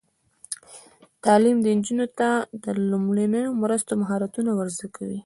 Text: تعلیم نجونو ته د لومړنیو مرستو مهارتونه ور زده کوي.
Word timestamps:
تعلیم 1.23 1.57
نجونو 1.65 2.05
ته 2.17 2.29
د 2.63 2.65
لومړنیو 2.91 3.57
مرستو 3.61 3.93
مهارتونه 4.01 4.51
ور 4.53 4.67
زده 4.75 4.87
کوي. 4.95 5.19